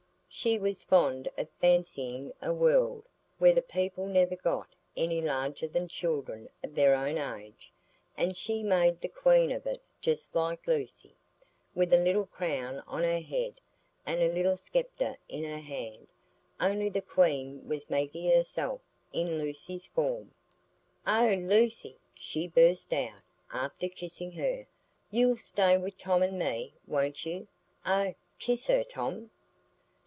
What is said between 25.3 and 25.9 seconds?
stay